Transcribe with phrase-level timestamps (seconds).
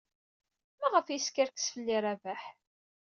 [0.79, 2.43] Maɣef ay yeskerkes fell-i Rabaḥ?